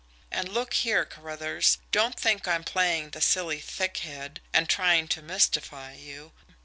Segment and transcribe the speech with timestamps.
[0.31, 5.93] And look here, Carruthers, don't think I'm playing the silly thickhead, and trying to mystify
[5.93, 6.31] you.